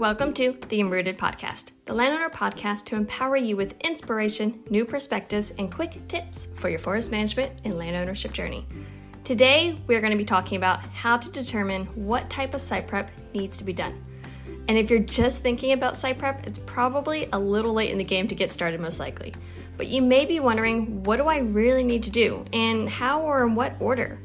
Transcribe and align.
Welcome 0.00 0.32
to 0.32 0.56
the 0.68 0.80
Enrooted 0.80 1.18
Podcast, 1.18 1.72
the 1.84 1.92
landowner 1.92 2.30
podcast 2.30 2.86
to 2.86 2.96
empower 2.96 3.36
you 3.36 3.54
with 3.54 3.78
inspiration, 3.82 4.64
new 4.70 4.86
perspectives, 4.86 5.52
and 5.58 5.70
quick 5.70 6.08
tips 6.08 6.48
for 6.54 6.70
your 6.70 6.78
forest 6.78 7.10
management 7.10 7.52
and 7.66 7.76
land 7.76 7.94
ownership 7.94 8.32
journey. 8.32 8.66
Today, 9.24 9.78
we're 9.86 10.00
going 10.00 10.12
to 10.12 10.16
be 10.16 10.24
talking 10.24 10.56
about 10.56 10.80
how 10.86 11.18
to 11.18 11.30
determine 11.30 11.84
what 11.88 12.30
type 12.30 12.54
of 12.54 12.62
site 12.62 12.86
prep 12.86 13.10
needs 13.34 13.58
to 13.58 13.64
be 13.64 13.74
done. 13.74 14.02
And 14.68 14.78
if 14.78 14.88
you're 14.88 15.00
just 15.00 15.42
thinking 15.42 15.72
about 15.72 15.98
site 15.98 16.16
prep, 16.16 16.46
it's 16.46 16.60
probably 16.60 17.28
a 17.34 17.38
little 17.38 17.74
late 17.74 17.90
in 17.90 17.98
the 17.98 18.02
game 18.02 18.26
to 18.28 18.34
get 18.34 18.52
started, 18.52 18.80
most 18.80 19.00
likely. 19.00 19.34
But 19.76 19.88
you 19.88 20.00
may 20.00 20.24
be 20.24 20.40
wondering 20.40 21.02
what 21.02 21.18
do 21.18 21.24
I 21.24 21.40
really 21.40 21.84
need 21.84 22.04
to 22.04 22.10
do, 22.10 22.46
and 22.54 22.88
how 22.88 23.20
or 23.20 23.44
in 23.44 23.54
what 23.54 23.74
order? 23.80 24.18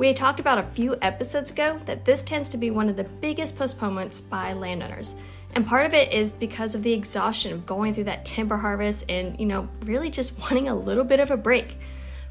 We 0.00 0.06
had 0.06 0.16
talked 0.16 0.40
about 0.40 0.56
a 0.56 0.62
few 0.62 0.96
episodes 1.02 1.50
ago 1.50 1.78
that 1.84 2.06
this 2.06 2.22
tends 2.22 2.48
to 2.48 2.56
be 2.56 2.70
one 2.70 2.88
of 2.88 2.96
the 2.96 3.04
biggest 3.04 3.58
postponements 3.58 4.18
by 4.18 4.54
landowners. 4.54 5.14
And 5.54 5.66
part 5.66 5.84
of 5.84 5.92
it 5.92 6.10
is 6.14 6.32
because 6.32 6.74
of 6.74 6.82
the 6.82 6.94
exhaustion 6.94 7.52
of 7.52 7.66
going 7.66 7.92
through 7.92 8.04
that 8.04 8.24
timber 8.24 8.56
harvest 8.56 9.04
and, 9.10 9.38
you 9.38 9.44
know, 9.44 9.68
really 9.84 10.08
just 10.08 10.40
wanting 10.40 10.68
a 10.68 10.74
little 10.74 11.04
bit 11.04 11.20
of 11.20 11.30
a 11.30 11.36
break. 11.36 11.76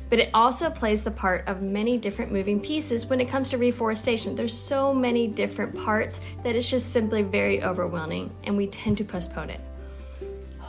But 0.09 0.17
it 0.17 0.31
also 0.33 0.71
plays 0.71 1.03
the 1.03 1.11
part 1.11 1.47
of 1.47 1.61
many 1.61 1.99
different 1.99 2.31
moving 2.31 2.59
pieces 2.59 3.05
when 3.05 3.21
it 3.21 3.29
comes 3.29 3.49
to 3.49 3.59
reforestation. 3.59 4.35
There's 4.35 4.57
so 4.57 4.91
many 4.91 5.27
different 5.27 5.77
parts 5.77 6.21
that 6.43 6.55
it's 6.55 6.67
just 6.67 6.91
simply 6.91 7.21
very 7.21 7.63
overwhelming 7.63 8.35
and 8.45 8.57
we 8.57 8.65
tend 8.65 8.97
to 8.97 9.03
postpone 9.03 9.51
it. 9.51 9.61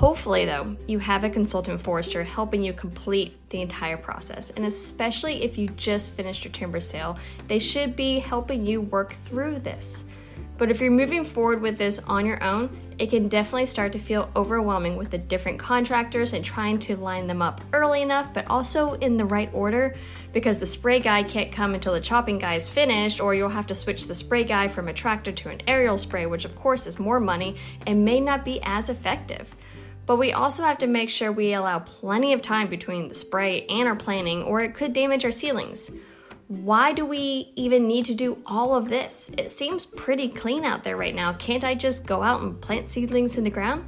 Hopefully, 0.00 0.46
though, 0.46 0.76
you 0.86 0.98
have 0.98 1.24
a 1.24 1.28
consultant 1.28 1.78
forester 1.78 2.24
helping 2.24 2.62
you 2.62 2.72
complete 2.72 3.36
the 3.50 3.60
entire 3.60 3.98
process, 3.98 4.48
and 4.48 4.64
especially 4.64 5.42
if 5.42 5.58
you 5.58 5.68
just 5.76 6.12
finished 6.12 6.42
your 6.42 6.52
timber 6.52 6.80
sale, 6.80 7.18
they 7.48 7.58
should 7.58 7.94
be 7.96 8.18
helping 8.18 8.64
you 8.64 8.80
work 8.80 9.12
through 9.12 9.58
this. 9.58 10.04
But 10.56 10.70
if 10.70 10.80
you're 10.80 10.90
moving 10.90 11.22
forward 11.22 11.60
with 11.60 11.76
this 11.76 11.98
on 11.98 12.24
your 12.24 12.42
own, 12.42 12.74
it 12.98 13.10
can 13.10 13.28
definitely 13.28 13.66
start 13.66 13.92
to 13.92 13.98
feel 13.98 14.30
overwhelming 14.34 14.96
with 14.96 15.10
the 15.10 15.18
different 15.18 15.58
contractors 15.58 16.32
and 16.32 16.42
trying 16.42 16.78
to 16.78 16.96
line 16.96 17.26
them 17.26 17.42
up 17.42 17.60
early 17.74 18.00
enough, 18.00 18.32
but 18.32 18.46
also 18.46 18.94
in 18.94 19.18
the 19.18 19.24
right 19.26 19.50
order 19.52 19.94
because 20.32 20.58
the 20.58 20.64
spray 20.64 21.00
guy 21.00 21.22
can't 21.22 21.52
come 21.52 21.74
until 21.74 21.92
the 21.92 22.00
chopping 22.00 22.38
guy 22.38 22.54
is 22.54 22.70
finished, 22.70 23.20
or 23.20 23.34
you'll 23.34 23.50
have 23.50 23.66
to 23.66 23.74
switch 23.74 24.06
the 24.06 24.14
spray 24.14 24.44
guy 24.44 24.66
from 24.66 24.88
a 24.88 24.94
tractor 24.94 25.30
to 25.30 25.50
an 25.50 25.60
aerial 25.68 25.98
spray, 25.98 26.24
which 26.24 26.46
of 26.46 26.56
course 26.56 26.86
is 26.86 26.98
more 26.98 27.20
money 27.20 27.56
and 27.86 28.02
may 28.02 28.18
not 28.18 28.46
be 28.46 28.60
as 28.62 28.88
effective. 28.88 29.54
But 30.10 30.18
we 30.18 30.32
also 30.32 30.64
have 30.64 30.78
to 30.78 30.88
make 30.88 31.08
sure 31.08 31.30
we 31.30 31.52
allow 31.52 31.78
plenty 31.78 32.32
of 32.32 32.42
time 32.42 32.66
between 32.66 33.06
the 33.06 33.14
spray 33.14 33.64
and 33.66 33.86
our 33.86 33.94
planting, 33.94 34.42
or 34.42 34.60
it 34.60 34.74
could 34.74 34.92
damage 34.92 35.24
our 35.24 35.30
seedlings. 35.30 35.92
Why 36.48 36.92
do 36.92 37.06
we 37.06 37.52
even 37.54 37.86
need 37.86 38.06
to 38.06 38.14
do 38.14 38.42
all 38.44 38.74
of 38.74 38.88
this? 38.88 39.30
It 39.38 39.52
seems 39.52 39.86
pretty 39.86 40.28
clean 40.28 40.64
out 40.64 40.82
there 40.82 40.96
right 40.96 41.14
now. 41.14 41.34
Can't 41.34 41.62
I 41.62 41.76
just 41.76 42.08
go 42.08 42.24
out 42.24 42.40
and 42.40 42.60
plant 42.60 42.88
seedlings 42.88 43.36
in 43.38 43.44
the 43.44 43.50
ground? 43.50 43.84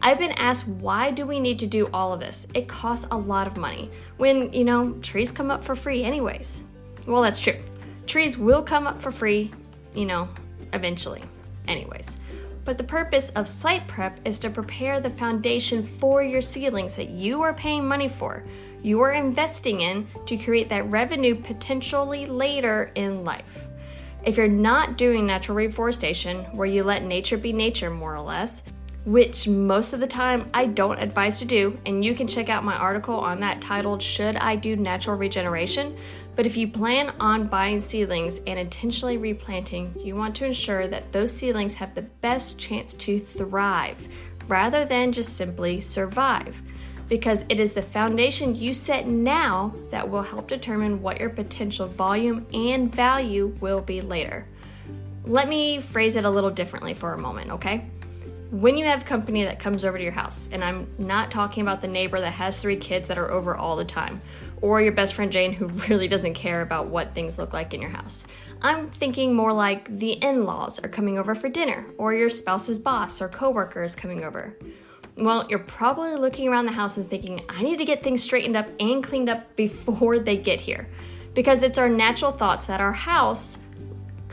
I've 0.00 0.18
been 0.18 0.30
asked 0.30 0.66
why 0.66 1.10
do 1.10 1.26
we 1.26 1.40
need 1.40 1.58
to 1.58 1.66
do 1.66 1.90
all 1.92 2.14
of 2.14 2.20
this? 2.20 2.46
It 2.54 2.66
costs 2.66 3.06
a 3.10 3.18
lot 3.18 3.46
of 3.46 3.58
money 3.58 3.90
when, 4.16 4.50
you 4.50 4.64
know, 4.64 4.94
trees 5.02 5.30
come 5.30 5.50
up 5.50 5.62
for 5.62 5.74
free 5.74 6.04
anyways. 6.04 6.64
Well, 7.06 7.20
that's 7.20 7.38
true. 7.38 7.58
Trees 8.06 8.38
will 8.38 8.62
come 8.62 8.86
up 8.86 9.02
for 9.02 9.10
free, 9.10 9.50
you 9.94 10.06
know, 10.06 10.26
eventually. 10.72 11.22
Anyways. 11.68 12.16
But 12.64 12.78
the 12.78 12.84
purpose 12.84 13.30
of 13.30 13.46
site 13.46 13.86
prep 13.86 14.18
is 14.24 14.38
to 14.40 14.50
prepare 14.50 14.98
the 14.98 15.10
foundation 15.10 15.82
for 15.82 16.22
your 16.22 16.40
seedlings 16.40 16.96
that 16.96 17.10
you 17.10 17.42
are 17.42 17.52
paying 17.52 17.86
money 17.86 18.08
for, 18.08 18.42
you 18.82 19.00
are 19.00 19.12
investing 19.12 19.80
in 19.80 20.06
to 20.26 20.36
create 20.36 20.68
that 20.68 20.90
revenue 20.90 21.34
potentially 21.34 22.26
later 22.26 22.90
in 22.94 23.24
life. 23.24 23.66
If 24.24 24.36
you're 24.36 24.48
not 24.48 24.98
doing 24.98 25.26
natural 25.26 25.56
reforestation, 25.56 26.44
where 26.52 26.66
you 26.66 26.82
let 26.82 27.02
nature 27.02 27.38
be 27.38 27.52
nature 27.52 27.90
more 27.90 28.14
or 28.14 28.20
less, 28.20 28.62
which 29.04 29.46
most 29.46 29.92
of 29.92 30.00
the 30.00 30.06
time 30.06 30.48
I 30.54 30.66
don't 30.66 30.98
advise 30.98 31.38
to 31.38 31.44
do, 31.44 31.78
and 31.84 32.04
you 32.04 32.14
can 32.14 32.26
check 32.26 32.48
out 32.48 32.64
my 32.64 32.74
article 32.74 33.14
on 33.14 33.40
that 33.40 33.60
titled 33.60 34.02
Should 34.02 34.36
I 34.36 34.56
Do 34.56 34.76
Natural 34.76 35.16
Regeneration? 35.16 35.96
But 36.36 36.46
if 36.46 36.56
you 36.56 36.66
plan 36.66 37.12
on 37.20 37.46
buying 37.46 37.78
seedlings 37.78 38.40
and 38.46 38.58
intentionally 38.58 39.18
replanting, 39.18 39.94
you 39.98 40.16
want 40.16 40.34
to 40.36 40.46
ensure 40.46 40.88
that 40.88 41.12
those 41.12 41.32
seedlings 41.32 41.74
have 41.74 41.94
the 41.94 42.02
best 42.02 42.58
chance 42.58 42.94
to 42.94 43.20
thrive 43.20 44.08
rather 44.48 44.84
than 44.84 45.12
just 45.12 45.36
simply 45.36 45.80
survive. 45.80 46.60
Because 47.08 47.44
it 47.48 47.60
is 47.60 47.72
the 47.72 47.82
foundation 47.82 48.54
you 48.54 48.72
set 48.72 49.06
now 49.06 49.74
that 49.90 50.08
will 50.08 50.22
help 50.22 50.48
determine 50.48 51.02
what 51.02 51.20
your 51.20 51.30
potential 51.30 51.86
volume 51.86 52.46
and 52.52 52.92
value 52.92 53.54
will 53.60 53.80
be 53.80 54.00
later. 54.00 54.46
Let 55.24 55.48
me 55.48 55.80
phrase 55.80 56.16
it 56.16 56.24
a 56.24 56.30
little 56.30 56.50
differently 56.50 56.94
for 56.94 57.12
a 57.12 57.18
moment, 57.18 57.50
okay? 57.52 57.86
When 58.50 58.76
you 58.76 58.84
have 58.84 59.04
company 59.04 59.44
that 59.44 59.58
comes 59.58 59.84
over 59.84 59.96
to 59.96 60.02
your 60.02 60.12
house, 60.12 60.48
and 60.52 60.62
I'm 60.62 60.86
not 60.98 61.30
talking 61.30 61.62
about 61.62 61.80
the 61.80 61.88
neighbor 61.88 62.20
that 62.20 62.32
has 62.32 62.58
three 62.58 62.76
kids 62.76 63.08
that 63.08 63.18
are 63.18 63.30
over 63.30 63.56
all 63.56 63.76
the 63.76 63.84
time, 63.84 64.20
or 64.60 64.80
your 64.80 64.92
best 64.92 65.14
friend 65.14 65.32
Jane 65.32 65.52
who 65.52 65.66
really 65.88 66.08
doesn't 66.08 66.34
care 66.34 66.60
about 66.60 66.86
what 66.86 67.14
things 67.14 67.38
look 67.38 67.52
like 67.52 67.74
in 67.74 67.80
your 67.80 67.90
house. 67.90 68.26
I'm 68.62 68.88
thinking 68.88 69.34
more 69.34 69.52
like 69.52 69.98
the 69.98 70.12
in 70.12 70.44
laws 70.44 70.78
are 70.78 70.88
coming 70.88 71.18
over 71.18 71.34
for 71.34 71.48
dinner, 71.48 71.86
or 71.98 72.14
your 72.14 72.30
spouse's 72.30 72.78
boss 72.78 73.20
or 73.20 73.28
coworker 73.28 73.82
is 73.82 73.96
coming 73.96 74.24
over. 74.24 74.56
Well, 75.16 75.46
you're 75.48 75.60
probably 75.60 76.14
looking 76.16 76.48
around 76.48 76.66
the 76.66 76.72
house 76.72 76.96
and 76.96 77.06
thinking, 77.06 77.44
I 77.48 77.62
need 77.62 77.78
to 77.78 77.84
get 77.84 78.02
things 78.02 78.22
straightened 78.22 78.56
up 78.56 78.68
and 78.80 79.02
cleaned 79.02 79.28
up 79.28 79.54
before 79.54 80.18
they 80.18 80.36
get 80.36 80.60
here. 80.60 80.88
Because 81.34 81.62
it's 81.62 81.78
our 81.78 81.88
natural 81.88 82.32
thoughts 82.32 82.66
that 82.66 82.80
our 82.80 82.92
house 82.92 83.58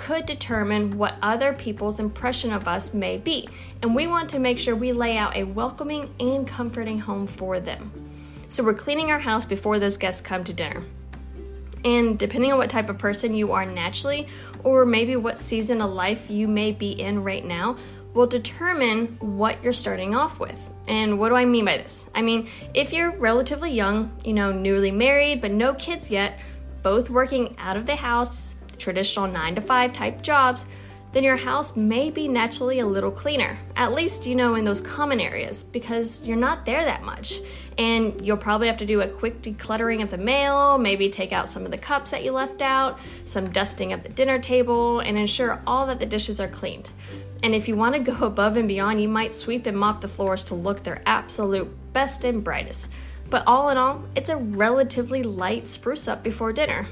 could 0.02 0.26
determine 0.26 0.98
what 0.98 1.14
other 1.22 1.54
people's 1.54 2.00
impression 2.00 2.52
of 2.52 2.68
us 2.68 2.92
may 2.92 3.20
be, 3.20 3.48
and 3.84 3.94
we 3.94 4.08
want 4.08 4.28
to 4.28 4.40
make 4.40 4.58
sure 4.58 4.76
we 4.76 4.92
lay 4.92 5.16
out 5.16 5.36
a 5.36 5.44
welcoming 5.44 6.12
and 6.20 6.48
comforting 6.48 6.98
home 6.98 7.28
for 7.28 7.60
them. 7.60 7.92
So 8.48 8.64
we're 8.64 8.74
cleaning 8.74 9.12
our 9.12 9.20
house 9.20 9.46
before 9.46 9.78
those 9.78 9.98
guests 9.98 10.20
come 10.20 10.44
to 10.46 10.54
dinner. 10.54 10.84
And 11.86 12.18
depending 12.18 12.52
on 12.52 12.58
what 12.58 12.72
type 12.72 12.90
of 12.90 12.98
person 12.98 13.36
you 13.36 13.52
are 13.52 13.64
naturally, 13.64 14.28
or 14.64 14.88
maybe 14.88 15.18
what 15.18 15.38
season 15.38 15.82
of 15.82 15.92
life 15.92 16.32
you 16.32 16.48
may 16.48 16.72
be 16.72 17.00
in 17.00 17.24
right 17.24 17.46
now, 17.46 17.78
will 18.16 18.28
determine 18.28 19.06
what 19.20 19.64
you're 19.64 19.72
starting 19.72 20.16
off 20.16 20.40
with. 20.40 20.72
And 20.88 21.20
what 21.20 21.30
do 21.30 21.36
I 21.36 21.46
mean 21.46 21.66
by 21.66 21.78
this? 21.78 22.10
I 22.16 22.24
mean, 22.24 22.50
if 22.74 22.92
you're 22.92 23.16
relatively 23.18 23.72
young, 23.72 24.12
you 24.26 24.34
know, 24.34 24.52
newly 24.52 24.90
married, 24.90 25.42
but 25.42 25.52
no 25.52 25.76
kids 25.76 26.10
yet, 26.10 26.40
both 26.82 27.12
working 27.12 27.56
out 27.60 27.78
of 27.78 27.86
the 27.86 27.96
house, 27.96 28.56
traditional 28.82 29.28
9 29.28 29.56
to 29.56 29.62
5 29.62 29.94
type 29.94 30.22
jobs, 30.22 30.66
then 31.12 31.24
your 31.24 31.36
house 31.36 31.76
may 31.76 32.10
be 32.10 32.28
naturally 32.28 32.80
a 32.80 32.86
little 32.86 33.12
cleaner. 33.12 33.58
At 33.76 33.92
least, 33.92 34.26
you 34.26 34.36
know, 34.36 34.56
in 34.56 34.64
those 34.64 34.82
common 34.82 35.20
areas, 35.20 35.64
because 35.64 36.26
you're 36.26 36.38
not 36.38 36.66
there 36.66 36.84
that 36.84 37.04
much. 37.04 37.42
And 37.78 38.26
you'll 38.26 38.38
probably 38.38 38.68
have 38.68 38.78
to 38.78 38.86
do 38.86 39.02
a 39.02 39.08
quick 39.08 39.42
decluttering 39.42 40.04
of 40.04 40.12
the 40.12 40.18
mail, 40.18 40.78
maybe 40.78 41.10
take 41.10 41.32
out 41.32 41.50
some 41.50 41.66
of 41.66 41.72
the 41.72 41.78
cups 41.78 42.12
that 42.12 42.24
you 42.24 42.32
left 42.32 42.62
out, 42.62 43.00
some 43.26 43.52
dusting 43.52 43.94
of 43.94 44.04
the 44.04 44.10
dinner 44.10 44.40
table, 44.40 45.00
and 45.00 45.18
ensure 45.18 45.62
all 45.68 45.86
that 45.88 46.00
the 46.00 46.06
dishes 46.06 46.40
are 46.40 46.48
cleaned. 46.48 46.90
And 47.44 47.56
if 47.56 47.68
you 47.68 47.76
want 47.76 47.96
to 47.96 48.02
go 48.02 48.26
above 48.26 48.56
and 48.56 48.68
beyond, 48.68 49.02
you 49.02 49.10
might 49.10 49.34
sweep 49.34 49.66
and 49.66 49.78
mop 49.78 50.02
the 50.02 50.08
floors 50.08 50.44
to 50.46 50.56
look 50.56 50.84
their 50.84 51.02
absolute 51.06 51.70
best 51.94 52.24
and 52.24 52.44
brightest. 52.44 52.90
But 53.30 53.44
all 53.48 53.70
in 53.70 53.78
all, 53.78 54.04
it's 54.16 54.30
a 54.30 54.38
relatively 54.38 55.24
light 55.24 55.68
spruce 55.68 56.08
up 56.08 56.24
before 56.24 56.52
dinner. 56.52 56.86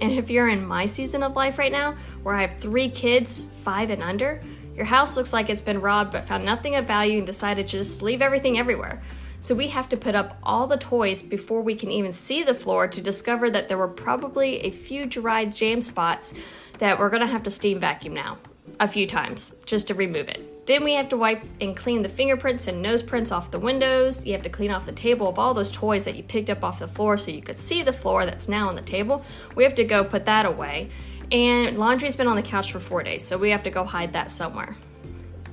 And 0.00 0.12
if 0.12 0.30
you're 0.30 0.48
in 0.48 0.66
my 0.66 0.86
season 0.86 1.22
of 1.22 1.36
life 1.36 1.58
right 1.58 1.72
now, 1.72 1.96
where 2.22 2.34
I 2.34 2.42
have 2.42 2.58
three 2.58 2.90
kids, 2.90 3.44
five 3.44 3.90
and 3.90 4.02
under, 4.02 4.42
your 4.74 4.84
house 4.84 5.16
looks 5.16 5.32
like 5.32 5.48
it's 5.48 5.62
been 5.62 5.80
robbed 5.80 6.12
but 6.12 6.24
found 6.24 6.44
nothing 6.44 6.76
of 6.76 6.86
value 6.86 7.18
and 7.18 7.26
decided 7.26 7.66
to 7.68 7.78
just 7.78 8.02
leave 8.02 8.20
everything 8.20 8.58
everywhere. 8.58 9.02
So 9.40 9.54
we 9.54 9.68
have 9.68 9.88
to 9.90 9.96
put 9.96 10.14
up 10.14 10.38
all 10.42 10.66
the 10.66 10.76
toys 10.76 11.22
before 11.22 11.62
we 11.62 11.74
can 11.74 11.90
even 11.90 12.12
see 12.12 12.42
the 12.42 12.54
floor 12.54 12.88
to 12.88 13.00
discover 13.00 13.50
that 13.50 13.68
there 13.68 13.78
were 13.78 13.88
probably 13.88 14.60
a 14.60 14.70
few 14.70 15.06
dried 15.06 15.52
jam 15.52 15.80
spots 15.80 16.34
that 16.78 16.98
we're 16.98 17.10
gonna 17.10 17.26
have 17.26 17.44
to 17.44 17.50
steam 17.50 17.80
vacuum 17.80 18.14
now 18.14 18.38
a 18.80 18.88
few 18.88 19.06
times 19.06 19.54
just 19.64 19.88
to 19.88 19.94
remove 19.94 20.28
it. 20.28 20.55
Then 20.66 20.82
we 20.82 20.94
have 20.94 21.08
to 21.10 21.16
wipe 21.16 21.42
and 21.60 21.76
clean 21.76 22.02
the 22.02 22.08
fingerprints 22.08 22.66
and 22.66 22.82
nose 22.82 23.00
prints 23.00 23.30
off 23.30 23.52
the 23.52 23.58
windows. 23.58 24.26
You 24.26 24.32
have 24.32 24.42
to 24.42 24.50
clean 24.50 24.72
off 24.72 24.84
the 24.84 24.90
table 24.90 25.28
of 25.28 25.38
all 25.38 25.54
those 25.54 25.70
toys 25.70 26.04
that 26.04 26.16
you 26.16 26.24
picked 26.24 26.50
up 26.50 26.64
off 26.64 26.80
the 26.80 26.88
floor 26.88 27.16
so 27.16 27.30
you 27.30 27.40
could 27.40 27.58
see 27.58 27.82
the 27.82 27.92
floor 27.92 28.26
that's 28.26 28.48
now 28.48 28.68
on 28.68 28.74
the 28.74 28.82
table. 28.82 29.24
We 29.54 29.62
have 29.62 29.76
to 29.76 29.84
go 29.84 30.02
put 30.02 30.24
that 30.24 30.44
away. 30.44 30.90
And 31.30 31.78
laundry's 31.78 32.16
been 32.16 32.26
on 32.26 32.34
the 32.34 32.42
couch 32.42 32.72
for 32.72 32.80
four 32.80 33.04
days, 33.04 33.24
so 33.24 33.38
we 33.38 33.50
have 33.50 33.62
to 33.62 33.70
go 33.70 33.84
hide 33.84 34.12
that 34.14 34.28
somewhere. 34.28 34.76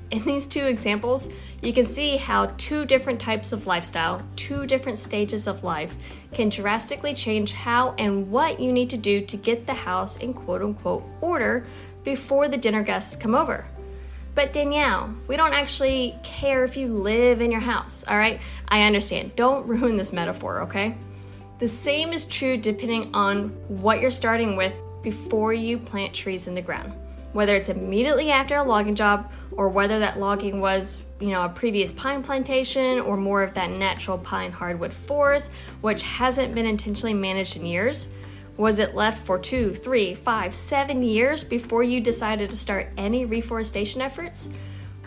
In 0.09 0.23
these 0.23 0.47
two 0.47 0.65
examples, 0.65 1.31
you 1.61 1.73
can 1.73 1.85
see 1.85 2.17
how 2.17 2.47
two 2.57 2.85
different 2.85 3.19
types 3.19 3.53
of 3.53 3.67
lifestyle, 3.67 4.21
two 4.35 4.65
different 4.65 4.97
stages 4.97 5.47
of 5.47 5.63
life, 5.63 5.95
can 6.31 6.49
drastically 6.49 7.13
change 7.13 7.53
how 7.53 7.95
and 7.97 8.29
what 8.29 8.59
you 8.59 8.71
need 8.71 8.89
to 8.91 8.97
do 8.97 9.21
to 9.25 9.37
get 9.37 9.65
the 9.65 9.73
house 9.73 10.17
in 10.17 10.33
quote 10.33 10.61
unquote 10.61 11.03
order 11.21 11.65
before 12.03 12.47
the 12.47 12.57
dinner 12.57 12.83
guests 12.83 13.15
come 13.15 13.33
over. 13.33 13.65
But 14.35 14.51
Danielle, 14.51 15.13
we 15.27 15.37
don't 15.37 15.53
actually 15.53 16.15
care 16.23 16.63
if 16.63 16.75
you 16.75 16.87
live 16.87 17.39
in 17.39 17.51
your 17.51 17.61
house, 17.61 18.03
all 18.07 18.17
right? 18.17 18.39
I 18.67 18.83
understand. 18.83 19.35
Don't 19.35 19.67
ruin 19.67 19.95
this 19.95 20.11
metaphor, 20.11 20.61
okay? 20.61 20.95
The 21.59 21.67
same 21.67 22.13
is 22.13 22.25
true 22.25 22.57
depending 22.57 23.13
on 23.13 23.49
what 23.67 24.01
you're 24.01 24.11
starting 24.11 24.55
with 24.55 24.73
before 25.03 25.53
you 25.53 25.77
plant 25.77 26.13
trees 26.13 26.47
in 26.47 26.55
the 26.55 26.61
ground. 26.61 26.93
whether 27.33 27.55
it's 27.55 27.69
immediately 27.69 28.31
after 28.31 28.55
a 28.55 28.63
logging 28.63 28.95
job 28.95 29.31
or 29.51 29.67
whether 29.67 29.99
that 29.99 30.19
logging 30.19 30.61
was, 30.61 31.05
you 31.19 31.29
know, 31.29 31.43
a 31.43 31.49
previous 31.49 31.91
pine 31.91 32.23
plantation 32.23 32.99
or 32.99 33.17
more 33.17 33.43
of 33.43 33.53
that 33.55 33.69
natural 33.71 34.17
pine 34.17 34.51
hardwood 34.51 34.93
forest, 34.93 35.51
which 35.81 36.03
hasn't 36.03 36.55
been 36.55 36.65
intentionally 36.65 37.13
managed 37.13 37.57
in 37.57 37.65
years. 37.65 38.09
Was 38.57 38.79
it 38.79 38.95
left 38.95 39.25
for 39.25 39.39
two, 39.39 39.73
three, 39.73 40.13
five, 40.13 40.53
seven 40.53 41.01
years 41.01 41.43
before 41.43 41.83
you 41.83 41.99
decided 41.99 42.51
to 42.51 42.57
start 42.57 42.89
any 42.97 43.25
reforestation 43.25 44.01
efforts? 44.01 44.49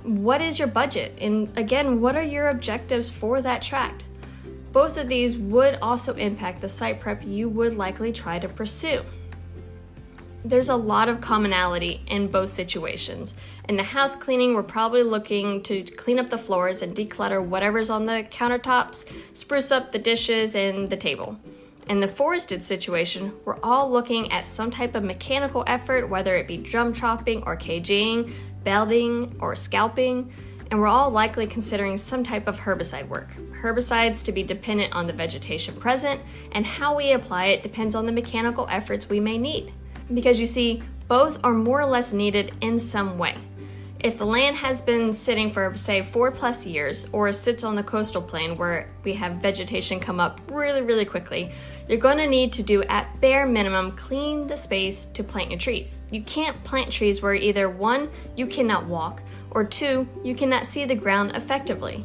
What 0.02 0.40
is 0.40 0.58
your 0.58 0.68
budget? 0.68 1.16
And 1.20 1.56
again, 1.56 2.00
what 2.00 2.16
are 2.16 2.22
your 2.22 2.48
objectives 2.48 3.10
for 3.10 3.40
that 3.42 3.62
tract? 3.62 4.06
Both 4.72 4.96
of 4.98 5.08
these 5.08 5.38
would 5.38 5.78
also 5.80 6.14
impact 6.14 6.60
the 6.60 6.68
site 6.68 7.00
prep 7.00 7.22
you 7.24 7.48
would 7.48 7.76
likely 7.76 8.12
try 8.12 8.38
to 8.38 8.48
pursue 8.48 9.02
there's 10.48 10.68
a 10.68 10.76
lot 10.76 11.08
of 11.08 11.20
commonality 11.20 12.00
in 12.06 12.28
both 12.28 12.50
situations. 12.50 13.34
In 13.68 13.76
the 13.76 13.82
house 13.82 14.14
cleaning, 14.14 14.54
we're 14.54 14.62
probably 14.62 15.02
looking 15.02 15.62
to 15.64 15.82
clean 15.82 16.18
up 16.18 16.30
the 16.30 16.38
floors 16.38 16.82
and 16.82 16.94
declutter 16.94 17.44
whatever's 17.44 17.90
on 17.90 18.04
the 18.04 18.26
countertops, 18.30 19.10
spruce 19.36 19.72
up 19.72 19.90
the 19.90 19.98
dishes 19.98 20.54
and 20.54 20.88
the 20.88 20.96
table. 20.96 21.38
In 21.88 22.00
the 22.00 22.08
forested 22.08 22.64
situation, 22.64 23.32
we're 23.44 23.60
all 23.62 23.88
looking 23.88 24.32
at 24.32 24.44
some 24.44 24.70
type 24.72 24.96
of 24.96 25.04
mechanical 25.04 25.62
effort, 25.68 26.08
whether 26.08 26.34
it 26.34 26.48
be 26.48 26.56
drum 26.56 26.92
chopping 26.92 27.44
or 27.44 27.54
caging, 27.54 28.32
belting 28.64 29.36
or 29.40 29.54
scalping, 29.54 30.32
and 30.70 30.80
we're 30.80 30.88
all 30.88 31.10
likely 31.10 31.46
considering 31.46 31.96
some 31.96 32.24
type 32.24 32.48
of 32.48 32.58
herbicide 32.58 33.06
work. 33.06 33.30
Herbicides 33.62 34.24
to 34.24 34.32
be 34.32 34.42
dependent 34.42 34.92
on 34.94 35.06
the 35.06 35.12
vegetation 35.12 35.76
present, 35.76 36.20
and 36.52 36.66
how 36.66 36.96
we 36.96 37.12
apply 37.12 37.46
it 37.46 37.62
depends 37.62 37.94
on 37.94 38.04
the 38.04 38.12
mechanical 38.12 38.66
efforts 38.68 39.08
we 39.08 39.20
may 39.20 39.38
need 39.38 39.72
because 40.14 40.38
you 40.40 40.46
see, 40.46 40.82
both 41.08 41.38
are 41.44 41.52
more 41.52 41.80
or 41.80 41.86
less 41.86 42.12
needed 42.12 42.52
in 42.60 42.78
some 42.78 43.18
way. 43.18 43.34
If 44.06 44.18
the 44.18 44.24
land 44.24 44.54
has 44.58 44.80
been 44.80 45.12
sitting 45.12 45.50
for, 45.50 45.76
say, 45.76 46.00
four 46.00 46.30
plus 46.30 46.64
years, 46.64 47.08
or 47.12 47.32
sits 47.32 47.64
on 47.64 47.74
the 47.74 47.82
coastal 47.82 48.22
plain 48.22 48.56
where 48.56 48.88
we 49.02 49.12
have 49.14 49.42
vegetation 49.42 49.98
come 49.98 50.20
up 50.20 50.40
really, 50.48 50.80
really 50.80 51.04
quickly, 51.04 51.50
you're 51.88 51.98
going 51.98 52.18
to 52.18 52.28
need 52.28 52.52
to 52.52 52.62
do, 52.62 52.84
at 52.84 53.20
bare 53.20 53.46
minimum, 53.46 53.96
clean 53.96 54.46
the 54.46 54.56
space 54.56 55.06
to 55.06 55.24
plant 55.24 55.50
your 55.50 55.58
trees. 55.58 56.02
You 56.12 56.22
can't 56.22 56.62
plant 56.62 56.92
trees 56.92 57.20
where 57.20 57.34
either 57.34 57.68
one, 57.68 58.08
you 58.36 58.46
cannot 58.46 58.86
walk, 58.86 59.24
or 59.50 59.64
two, 59.64 60.06
you 60.22 60.36
cannot 60.36 60.66
see 60.66 60.84
the 60.84 60.94
ground 60.94 61.32
effectively. 61.34 62.04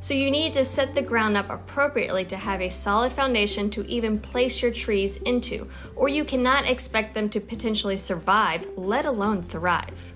So 0.00 0.14
you 0.14 0.30
need 0.30 0.54
to 0.54 0.64
set 0.64 0.94
the 0.94 1.02
ground 1.02 1.36
up 1.36 1.50
appropriately 1.50 2.24
to 2.24 2.38
have 2.38 2.62
a 2.62 2.70
solid 2.70 3.12
foundation 3.12 3.68
to 3.72 3.86
even 3.86 4.18
place 4.18 4.62
your 4.62 4.72
trees 4.72 5.18
into, 5.18 5.68
or 5.94 6.08
you 6.08 6.24
cannot 6.24 6.66
expect 6.66 7.12
them 7.12 7.28
to 7.28 7.38
potentially 7.38 7.98
survive, 7.98 8.66
let 8.78 9.04
alone 9.04 9.42
thrive. 9.42 10.13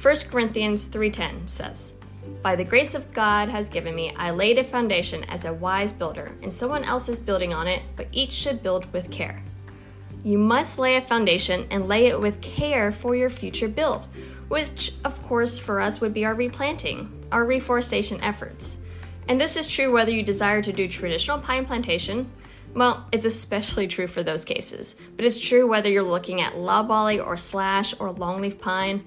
1 0.00 0.30
Corinthians 0.30 0.84
3:10 0.84 1.48
says, 1.48 1.96
"By 2.40 2.54
the 2.54 2.62
grace 2.62 2.94
of 2.94 3.12
God 3.12 3.48
has 3.48 3.68
given 3.68 3.96
me, 3.96 4.14
I 4.16 4.30
laid 4.30 4.56
a 4.56 4.62
foundation 4.62 5.24
as 5.24 5.44
a 5.44 5.52
wise 5.52 5.92
builder, 5.92 6.36
and 6.40 6.52
someone 6.52 6.84
else 6.84 7.08
is 7.08 7.18
building 7.18 7.52
on 7.52 7.66
it, 7.66 7.82
but 7.96 8.06
each 8.12 8.30
should 8.30 8.62
build 8.62 8.92
with 8.92 9.10
care." 9.10 9.42
You 10.22 10.38
must 10.38 10.78
lay 10.78 10.94
a 10.94 11.00
foundation 11.00 11.66
and 11.68 11.88
lay 11.88 12.06
it 12.06 12.20
with 12.20 12.40
care 12.40 12.92
for 12.92 13.16
your 13.16 13.28
future 13.28 13.66
build, 13.66 14.02
which 14.46 14.92
of 15.04 15.20
course 15.26 15.58
for 15.58 15.80
us 15.80 16.00
would 16.00 16.14
be 16.14 16.24
our 16.24 16.34
replanting, 16.34 17.10
our 17.32 17.44
reforestation 17.44 18.20
efforts. 18.22 18.78
And 19.26 19.40
this 19.40 19.56
is 19.56 19.66
true 19.66 19.90
whether 19.90 20.12
you 20.12 20.22
desire 20.22 20.62
to 20.62 20.72
do 20.72 20.86
traditional 20.86 21.38
pine 21.38 21.66
plantation. 21.66 22.30
Well, 22.72 23.08
it's 23.10 23.26
especially 23.26 23.88
true 23.88 24.06
for 24.06 24.22
those 24.22 24.44
cases, 24.44 24.94
but 25.16 25.24
it's 25.24 25.40
true 25.40 25.66
whether 25.66 25.90
you're 25.90 26.02
looking 26.04 26.40
at 26.40 26.56
loblolly 26.56 27.18
or 27.18 27.36
slash 27.36 27.94
or 27.98 28.10
longleaf 28.10 28.60
pine, 28.60 29.02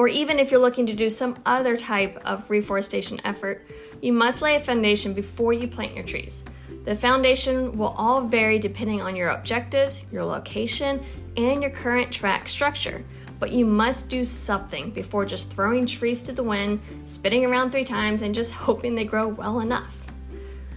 or 0.00 0.08
even 0.08 0.38
if 0.38 0.50
you're 0.50 0.58
looking 0.58 0.86
to 0.86 0.94
do 0.94 1.10
some 1.10 1.36
other 1.44 1.76
type 1.76 2.18
of 2.24 2.48
reforestation 2.48 3.20
effort, 3.22 3.66
you 4.00 4.14
must 4.14 4.40
lay 4.40 4.56
a 4.56 4.58
foundation 4.58 5.12
before 5.12 5.52
you 5.52 5.68
plant 5.68 5.94
your 5.94 6.06
trees. 6.06 6.46
The 6.84 6.96
foundation 6.96 7.76
will 7.76 7.94
all 7.98 8.22
vary 8.22 8.58
depending 8.58 9.02
on 9.02 9.14
your 9.14 9.28
objectives, 9.28 10.06
your 10.10 10.24
location, 10.24 11.04
and 11.36 11.60
your 11.60 11.70
current 11.70 12.10
tract 12.10 12.48
structure 12.48 13.04
but 13.38 13.52
you 13.52 13.64
must 13.64 14.10
do 14.10 14.22
something 14.22 14.90
before 14.90 15.24
just 15.24 15.50
throwing 15.50 15.86
trees 15.86 16.20
to 16.20 16.30
the 16.32 16.42
wind, 16.42 16.78
spinning 17.06 17.46
around 17.46 17.70
three 17.70 17.84
times, 17.84 18.20
and 18.20 18.34
just 18.34 18.52
hoping 18.66 18.94
they 18.94 19.06
grow 19.06 19.28
well 19.28 19.60
enough. 19.60 20.06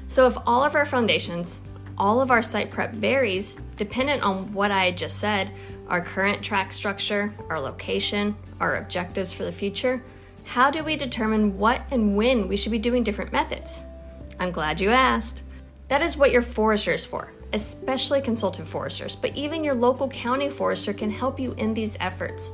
So, 0.07 0.27
if 0.27 0.37
all 0.45 0.63
of 0.63 0.73
our 0.73 0.85
foundations, 0.85 1.59
all 1.97 2.21
of 2.21 2.31
our 2.31 2.41
site 2.41 2.71
prep 2.71 2.93
varies 2.93 3.55
dependent 3.77 4.23
on 4.23 4.51
what 4.53 4.71
I 4.71 4.91
just 4.91 5.19
said 5.19 5.51
our 5.87 6.01
current 6.01 6.41
tract 6.41 6.73
structure, 6.73 7.33
our 7.49 7.59
location, 7.59 8.35
our 8.59 8.77
objectives 8.77 9.33
for 9.33 9.43
the 9.43 9.51
future 9.51 10.01
how 10.45 10.69
do 10.69 10.83
we 10.83 10.95
determine 10.95 11.57
what 11.57 11.81
and 11.91 12.15
when 12.15 12.47
we 12.47 12.57
should 12.57 12.71
be 12.71 12.79
doing 12.79 13.03
different 13.03 13.31
methods? 13.31 13.81
I'm 14.39 14.51
glad 14.51 14.81
you 14.81 14.89
asked. 14.89 15.43
That 15.87 16.01
is 16.01 16.17
what 16.17 16.31
your 16.31 16.41
forester 16.41 16.91
is 16.93 17.05
for 17.05 17.31
especially 17.53 18.19
consultant 18.19 18.67
foresters, 18.67 19.15
but 19.15 19.35
even 19.35 19.63
your 19.63 19.75
local 19.75 20.07
county 20.07 20.49
forester 20.49 20.91
can 20.91 21.11
help 21.11 21.39
you 21.39 21.53
in 21.59 21.71
these 21.71 21.95
efforts. 21.99 22.51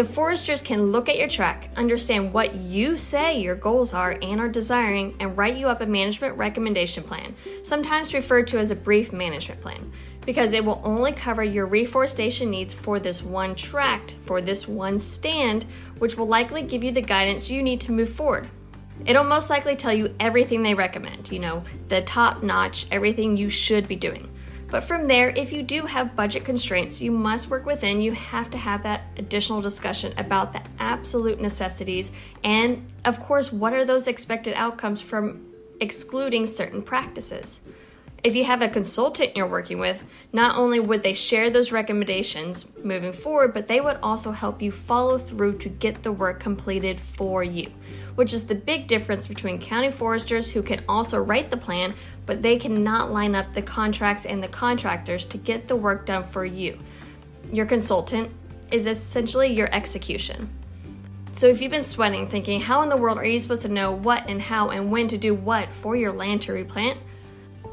The 0.00 0.06
foresters 0.06 0.62
can 0.62 0.92
look 0.92 1.10
at 1.10 1.18
your 1.18 1.28
tract, 1.28 1.68
understand 1.76 2.32
what 2.32 2.54
you 2.54 2.96
say 2.96 3.38
your 3.38 3.54
goals 3.54 3.92
are 3.92 4.16
and 4.22 4.40
are 4.40 4.48
desiring, 4.48 5.14
and 5.20 5.36
write 5.36 5.58
you 5.58 5.68
up 5.68 5.82
a 5.82 5.86
management 5.86 6.38
recommendation 6.38 7.04
plan, 7.04 7.34
sometimes 7.62 8.14
referred 8.14 8.46
to 8.46 8.58
as 8.58 8.70
a 8.70 8.74
brief 8.74 9.12
management 9.12 9.60
plan, 9.60 9.92
because 10.24 10.54
it 10.54 10.64
will 10.64 10.80
only 10.84 11.12
cover 11.12 11.44
your 11.44 11.66
reforestation 11.66 12.48
needs 12.48 12.72
for 12.72 12.98
this 12.98 13.22
one 13.22 13.54
tract, 13.54 14.16
for 14.22 14.40
this 14.40 14.66
one 14.66 14.98
stand, 14.98 15.66
which 15.98 16.16
will 16.16 16.26
likely 16.26 16.62
give 16.62 16.82
you 16.82 16.92
the 16.92 17.02
guidance 17.02 17.50
you 17.50 17.62
need 17.62 17.82
to 17.82 17.92
move 17.92 18.08
forward. 18.08 18.48
It'll 19.04 19.22
most 19.22 19.50
likely 19.50 19.76
tell 19.76 19.92
you 19.92 20.14
everything 20.18 20.62
they 20.62 20.72
recommend, 20.72 21.30
you 21.30 21.40
know, 21.40 21.62
the 21.88 22.00
top 22.00 22.42
notch, 22.42 22.86
everything 22.90 23.36
you 23.36 23.50
should 23.50 23.86
be 23.86 23.96
doing. 23.96 24.30
But 24.70 24.84
from 24.84 25.08
there, 25.08 25.30
if 25.30 25.52
you 25.52 25.62
do 25.62 25.86
have 25.86 26.14
budget 26.14 26.44
constraints 26.44 27.02
you 27.02 27.10
must 27.10 27.50
work 27.50 27.66
within, 27.66 28.00
you 28.00 28.12
have 28.12 28.50
to 28.50 28.58
have 28.58 28.84
that 28.84 29.04
additional 29.16 29.60
discussion 29.60 30.14
about 30.16 30.52
the 30.52 30.62
absolute 30.78 31.40
necessities 31.40 32.12
and, 32.44 32.86
of 33.04 33.18
course, 33.20 33.52
what 33.52 33.72
are 33.72 33.84
those 33.84 34.06
expected 34.06 34.54
outcomes 34.54 35.00
from 35.00 35.46
excluding 35.80 36.46
certain 36.46 36.82
practices. 36.82 37.60
If 38.22 38.36
you 38.36 38.44
have 38.44 38.60
a 38.60 38.68
consultant 38.68 39.34
you're 39.34 39.46
working 39.46 39.78
with, 39.78 40.04
not 40.30 40.58
only 40.58 40.78
would 40.78 41.02
they 41.02 41.14
share 41.14 41.48
those 41.48 41.72
recommendations 41.72 42.66
moving 42.84 43.12
forward, 43.12 43.54
but 43.54 43.66
they 43.66 43.80
would 43.80 43.96
also 44.02 44.30
help 44.32 44.60
you 44.60 44.70
follow 44.70 45.16
through 45.16 45.56
to 45.58 45.70
get 45.70 46.02
the 46.02 46.12
work 46.12 46.38
completed 46.38 47.00
for 47.00 47.42
you, 47.42 47.70
which 48.16 48.34
is 48.34 48.46
the 48.46 48.54
big 48.54 48.86
difference 48.86 49.26
between 49.26 49.58
county 49.58 49.90
foresters 49.90 50.50
who 50.50 50.62
can 50.62 50.84
also 50.86 51.18
write 51.18 51.48
the 51.48 51.56
plan, 51.56 51.94
but 52.26 52.42
they 52.42 52.58
cannot 52.58 53.10
line 53.10 53.34
up 53.34 53.54
the 53.54 53.62
contracts 53.62 54.26
and 54.26 54.42
the 54.42 54.48
contractors 54.48 55.24
to 55.24 55.38
get 55.38 55.66
the 55.66 55.76
work 55.76 56.04
done 56.04 56.22
for 56.22 56.44
you. 56.44 56.78
Your 57.50 57.64
consultant 57.64 58.30
is 58.70 58.84
essentially 58.84 59.48
your 59.48 59.74
execution. 59.74 60.46
So, 61.32 61.46
if 61.46 61.62
you've 61.62 61.72
been 61.72 61.82
sweating 61.82 62.28
thinking, 62.28 62.60
how 62.60 62.82
in 62.82 62.90
the 62.90 62.96
world 62.96 63.16
are 63.16 63.24
you 63.24 63.38
supposed 63.38 63.62
to 63.62 63.68
know 63.68 63.92
what 63.92 64.28
and 64.28 64.42
how 64.42 64.70
and 64.70 64.90
when 64.90 65.08
to 65.08 65.16
do 65.16 65.32
what 65.32 65.72
for 65.72 65.96
your 65.96 66.12
land 66.12 66.42
to 66.42 66.52
replant? 66.52 66.98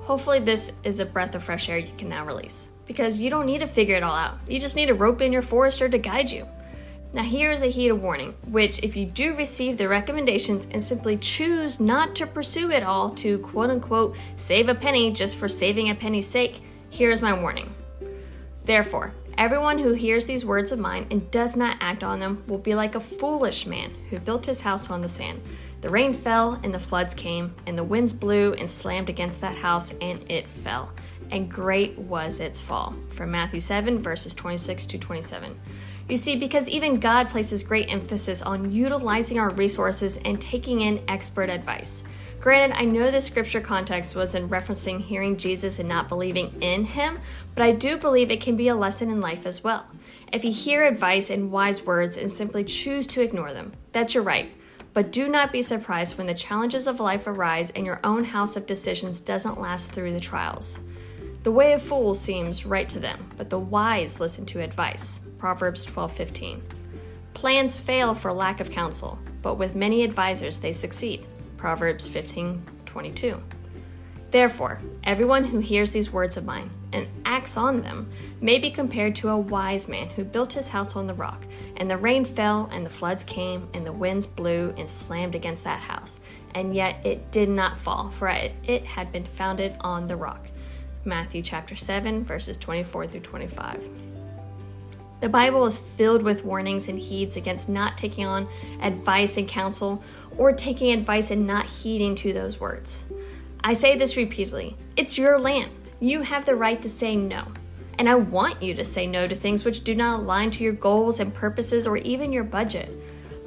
Hopefully, 0.07 0.39
this 0.39 0.71
is 0.85 1.01
a 1.01 1.05
breath 1.05 1.35
of 1.35 1.43
fresh 1.43 1.67
air 1.67 1.77
you 1.77 1.91
can 1.97 2.07
now 2.07 2.25
release 2.25 2.71
because 2.85 3.19
you 3.19 3.29
don't 3.29 3.45
need 3.45 3.59
to 3.59 3.67
figure 3.67 3.97
it 3.97 4.03
all 4.03 4.15
out. 4.15 4.37
You 4.47 4.57
just 4.57 4.77
need 4.77 4.85
to 4.85 4.93
rope 4.93 5.21
in 5.21 5.33
your 5.33 5.41
forester 5.41 5.89
to 5.89 5.97
guide 5.97 6.29
you. 6.29 6.47
Now, 7.13 7.23
here's 7.23 7.61
a 7.61 7.67
heed 7.67 7.89
of 7.89 8.01
warning, 8.01 8.33
which, 8.45 8.81
if 8.83 8.95
you 8.95 9.05
do 9.05 9.35
receive 9.35 9.77
the 9.77 9.89
recommendations 9.89 10.65
and 10.71 10.81
simply 10.81 11.17
choose 11.17 11.81
not 11.81 12.15
to 12.15 12.25
pursue 12.25 12.71
it 12.71 12.83
all 12.83 13.09
to 13.15 13.39
quote 13.39 13.69
unquote 13.69 14.15
save 14.37 14.69
a 14.69 14.75
penny 14.75 15.11
just 15.11 15.35
for 15.35 15.49
saving 15.49 15.89
a 15.89 15.95
penny's 15.95 16.25
sake, 16.25 16.61
here's 16.89 17.21
my 17.21 17.33
warning. 17.33 17.69
Therefore, 18.63 19.13
everyone 19.37 19.77
who 19.77 19.91
hears 19.91 20.25
these 20.25 20.45
words 20.45 20.71
of 20.71 20.79
mine 20.79 21.07
and 21.11 21.29
does 21.31 21.57
not 21.57 21.79
act 21.81 22.05
on 22.05 22.21
them 22.21 22.45
will 22.47 22.59
be 22.59 22.75
like 22.75 22.95
a 22.95 23.01
foolish 23.01 23.65
man 23.65 23.93
who 24.09 24.19
built 24.19 24.45
his 24.45 24.61
house 24.61 24.89
on 24.89 25.01
the 25.01 25.09
sand. 25.09 25.41
The 25.81 25.89
rain 25.89 26.13
fell, 26.13 26.59
and 26.63 26.73
the 26.73 26.79
floods 26.79 27.13
came, 27.13 27.53
and 27.67 27.77
the 27.77 27.83
winds 27.83 28.11
blew 28.11 28.53
and 28.53 28.69
slammed 28.69 29.09
against 29.09 29.41
that 29.41 29.55
house, 29.55 29.93
and 30.01 30.29
it 30.29 30.47
fell. 30.47 30.91
And 31.29 31.51
great 31.51 31.97
was 31.97 32.39
its 32.39 32.61
fall. 32.61 32.95
From 33.09 33.31
Matthew 33.31 33.59
7, 33.59 33.99
verses 33.99 34.33
26 34.33 34.87
to 34.87 34.97
27. 34.97 35.59
You 36.09 36.15
see, 36.15 36.37
because 36.37 36.69
even 36.69 36.99
God 36.99 37.29
places 37.29 37.63
great 37.63 37.91
emphasis 37.91 38.41
on 38.41 38.71
utilizing 38.71 39.37
our 39.39 39.49
resources 39.51 40.17
and 40.17 40.39
taking 40.39 40.81
in 40.81 41.03
expert 41.07 41.49
advice. 41.49 42.03
Granted, 42.39 42.77
I 42.77 42.85
know 42.85 43.11
the 43.11 43.19
scripture 43.19 43.59
context 43.59 44.15
was 44.15 44.33
in 44.33 44.47
referencing 44.47 45.01
hearing 45.01 45.37
Jesus 45.37 45.79
and 45.79 45.89
not 45.89 46.07
believing 46.07 46.61
in 46.61 46.85
him, 46.85 47.19
but 47.55 47.63
I 47.63 47.73
do 47.73 47.97
believe 47.97 48.31
it 48.31 48.41
can 48.41 48.55
be 48.55 48.69
a 48.69 48.75
lesson 48.75 49.09
in 49.09 49.19
life 49.19 49.45
as 49.45 49.63
well. 49.63 49.85
If 50.31 50.45
you 50.45 50.51
hear 50.51 50.85
advice 50.85 51.29
and 51.29 51.51
wise 51.51 51.85
words 51.85 52.15
and 52.15 52.31
simply 52.31 52.63
choose 52.63 53.05
to 53.07 53.21
ignore 53.21 53.53
them, 53.53 53.73
that's 53.91 54.13
your 54.13 54.23
right. 54.23 54.51
But 54.97 55.11
do 55.11 55.27
not 55.27 55.51
be 55.51 55.61
surprised 55.61 56.17
when 56.17 56.25
the 56.25 56.33
challenges 56.33 56.87
of 56.87 56.99
life 56.99 57.27
arise 57.27 57.69
and 57.75 57.85
your 57.85 57.99
own 58.03 58.23
house 58.23 58.55
of 58.55 58.65
decisions 58.65 59.19
doesn't 59.19 59.61
last 59.61 59.91
through 59.91 60.11
the 60.11 60.19
trials. 60.19 60.79
The 61.43 61.51
way 61.51 61.73
of 61.73 61.83
fools 61.83 62.19
seems 62.19 62.65
right 62.65 62.89
to 62.89 62.99
them, 62.99 63.29
but 63.37 63.51
the 63.51 63.59
wise 63.59 64.19
listen 64.19 64.43
to 64.47 64.59
advice. 64.59 65.21
Proverbs 65.37 65.85
12:15. 65.85 66.63
Plans 67.35 67.77
fail 67.77 68.15
for 68.15 68.33
lack 68.33 68.59
of 68.59 68.71
counsel, 68.71 69.19
but 69.43 69.59
with 69.59 69.75
many 69.75 70.03
advisors 70.03 70.57
they 70.57 70.71
succeed. 70.71 71.27
Proverbs 71.57 72.09
15:22. 72.09 73.39
Therefore, 74.29 74.79
everyone 75.03 75.45
who 75.45 75.59
hears 75.59 75.91
these 75.91 76.11
words 76.11 76.35
of 76.35 76.45
mine 76.45 76.69
and 76.91 77.07
acts 77.25 77.55
on 77.55 77.81
them 77.81 78.09
may 78.41 78.59
be 78.59 78.69
compared 78.69 79.15
to 79.17 79.29
a 79.29 79.37
wise 79.37 79.87
man 79.87 80.09
who 80.09 80.23
built 80.23 80.53
his 80.53 80.69
house 80.69 80.95
on 80.95 81.07
the 81.07 81.13
rock, 81.13 81.45
and 81.77 81.89
the 81.89 81.97
rain 81.97 82.25
fell, 82.25 82.69
and 82.73 82.85
the 82.85 82.89
floods 82.89 83.23
came, 83.23 83.67
and 83.73 83.85
the 83.85 83.91
winds 83.91 84.27
blew 84.27 84.73
and 84.77 84.89
slammed 84.89 85.35
against 85.35 85.63
that 85.63 85.79
house, 85.79 86.19
and 86.55 86.75
yet 86.75 87.05
it 87.05 87.31
did 87.31 87.49
not 87.49 87.77
fall, 87.77 88.09
for 88.09 88.27
it, 88.27 88.51
it 88.63 88.83
had 88.83 89.11
been 89.11 89.25
founded 89.25 89.75
on 89.81 90.07
the 90.07 90.15
rock. 90.15 90.47
Matthew 91.05 91.41
chapter 91.41 91.75
7, 91.75 92.23
verses 92.23 92.57
24 92.57 93.07
through 93.07 93.21
25. 93.21 93.83
The 95.19 95.29
Bible 95.29 95.65
is 95.65 95.79
filled 95.79 96.21
with 96.21 96.45
warnings 96.45 96.89
and 96.89 96.99
heeds 96.99 97.37
against 97.37 97.69
not 97.69 97.97
taking 97.97 98.25
on 98.25 98.47
advice 98.81 99.37
and 99.37 99.47
counsel 99.47 100.03
or 100.37 100.51
taking 100.51 100.91
advice 100.91 101.31
and 101.31 101.47
not 101.47 101.65
heeding 101.65 102.13
to 102.15 102.33
those 102.33 102.59
words. 102.59 103.05
I 103.63 103.73
say 103.73 103.97
this 103.97 104.17
repeatedly 104.17 104.75
it's 104.95 105.17
your 105.17 105.37
land. 105.37 105.71
You 105.99 106.21
have 106.21 106.45
the 106.45 106.55
right 106.55 106.81
to 106.81 106.89
say 106.89 107.15
no. 107.15 107.45
And 107.99 108.07
I 108.07 108.15
want 108.15 108.61
you 108.61 108.75
to 108.75 108.85
say 108.85 109.07
no 109.07 109.27
to 109.27 109.35
things 109.35 109.65
which 109.65 109.83
do 109.83 109.95
not 109.95 110.19
align 110.19 110.51
to 110.51 110.63
your 110.63 110.73
goals 110.73 111.19
and 111.19 111.33
purposes 111.33 111.87
or 111.87 111.97
even 111.97 112.31
your 112.31 112.43
budget. 112.43 112.91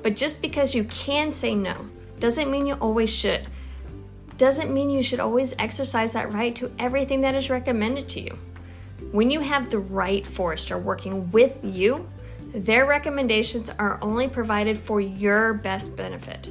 But 0.03 0.17
just 0.17 0.43
because 0.43 0.75
you 0.75 0.85
can 0.85 1.31
say 1.31 1.55
no 1.55 1.77
doesn't 2.19 2.51
mean 2.51 2.67
you 2.67 2.75
always 2.75 3.13
should. 3.13 3.47
Doesn't 4.37 4.73
mean 4.73 4.91
you 4.91 5.03
should 5.03 5.21
always 5.21 5.55
exercise 5.59 6.13
that 6.15 6.33
right 6.33 6.55
to 6.57 6.73
everything 6.79 7.21
that 7.21 7.35
is 7.35 7.51
recommended 7.51 8.09
to 8.11 8.21
you. 8.21 8.39
When 9.13 9.31
you 9.31 9.41
have 9.41 9.69
the 9.69 9.79
right 9.79 10.27
forester 10.27 10.79
working 10.79 11.31
with 11.31 11.59
you, 11.63 12.09
their 12.53 12.87
recommendations 12.87 13.71
are 13.71 13.99
only 14.03 14.29
provided 14.29 14.77
for 14.77 15.01
your 15.01 15.55
best 15.55 15.97
benefit. 15.97 16.49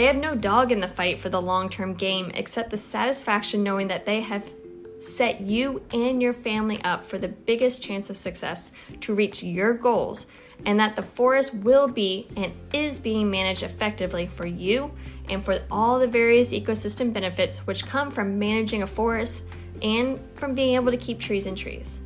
They 0.00 0.06
have 0.06 0.16
no 0.16 0.34
dog 0.34 0.72
in 0.72 0.80
the 0.80 0.88
fight 0.88 1.18
for 1.18 1.28
the 1.28 1.42
long 1.42 1.68
term 1.68 1.92
game 1.92 2.30
except 2.32 2.70
the 2.70 2.78
satisfaction 2.78 3.62
knowing 3.62 3.88
that 3.88 4.06
they 4.06 4.22
have 4.22 4.50
set 4.98 5.42
you 5.42 5.82
and 5.92 6.22
your 6.22 6.32
family 6.32 6.82
up 6.84 7.04
for 7.04 7.18
the 7.18 7.28
biggest 7.28 7.82
chance 7.82 8.08
of 8.08 8.16
success 8.16 8.72
to 9.02 9.14
reach 9.14 9.42
your 9.42 9.74
goals, 9.74 10.28
and 10.64 10.80
that 10.80 10.96
the 10.96 11.02
forest 11.02 11.54
will 11.56 11.86
be 11.86 12.26
and 12.34 12.50
is 12.72 12.98
being 12.98 13.30
managed 13.30 13.62
effectively 13.62 14.26
for 14.26 14.46
you 14.46 14.90
and 15.28 15.44
for 15.44 15.60
all 15.70 15.98
the 15.98 16.08
various 16.08 16.54
ecosystem 16.54 17.12
benefits 17.12 17.66
which 17.66 17.84
come 17.84 18.10
from 18.10 18.38
managing 18.38 18.82
a 18.82 18.86
forest 18.86 19.44
and 19.82 20.18
from 20.32 20.54
being 20.54 20.76
able 20.76 20.90
to 20.90 20.96
keep 20.96 21.20
trees 21.20 21.44
in 21.44 21.54
trees. 21.54 22.00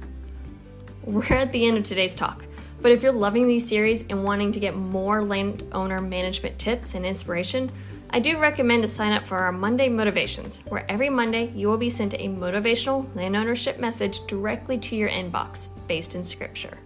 We're 1.04 1.36
at 1.36 1.52
the 1.52 1.64
end 1.64 1.76
of 1.76 1.84
today's 1.84 2.16
talk. 2.16 2.44
But 2.84 2.92
if 2.92 3.02
you're 3.02 3.12
loving 3.12 3.48
these 3.48 3.66
series 3.66 4.02
and 4.10 4.24
wanting 4.24 4.52
to 4.52 4.60
get 4.60 4.76
more 4.76 5.22
landowner 5.22 6.02
management 6.02 6.58
tips 6.58 6.94
and 6.94 7.06
inspiration, 7.06 7.72
I 8.14 8.20
do 8.20 8.38
recommend 8.38 8.82
to 8.82 8.86
sign 8.86 9.10
up 9.10 9.26
for 9.26 9.38
our 9.38 9.50
Monday 9.50 9.88
Motivations, 9.88 10.60
where 10.68 10.88
every 10.88 11.10
Monday 11.10 11.48
you 11.48 11.66
will 11.66 11.76
be 11.76 11.90
sent 11.90 12.14
a 12.14 12.28
motivational 12.28 13.12
land 13.16 13.34
ownership 13.34 13.80
message 13.80 14.24
directly 14.28 14.78
to 14.78 14.94
your 14.94 15.08
inbox 15.08 15.70
based 15.88 16.14
in 16.14 16.22
scripture. 16.22 16.78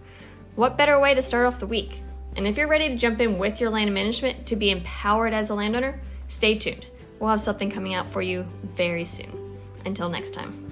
What 0.55 0.75
better 0.75 0.99
way 0.99 1.13
to 1.13 1.21
start 1.21 1.45
off 1.45 1.59
the 1.59 1.67
week? 1.67 2.01
And 2.35 2.47
if 2.47 2.57
you're 2.57 2.67
ready 2.67 2.87
to 2.89 2.95
jump 2.95 3.21
in 3.21 3.37
with 3.37 3.61
your 3.61 3.69
land 3.69 3.93
management 3.93 4.47
to 4.47 4.55
be 4.55 4.71
empowered 4.71 5.33
as 5.33 5.51
a 5.51 5.53
landowner, 5.53 6.01
stay 6.27 6.57
tuned. 6.57 6.89
We'll 7.19 7.29
have 7.29 7.41
something 7.41 7.69
coming 7.69 7.93
out 7.93 8.07
for 8.07 8.23
you 8.23 8.47
very 8.63 9.05
soon. 9.05 9.59
Until 9.85 10.09
next 10.09 10.31
time. 10.31 10.68